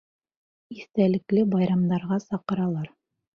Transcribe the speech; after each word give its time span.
Иҫтәлекле 0.75 1.43
байрамдарға 1.51 2.19
саҡыралар. 2.25 2.91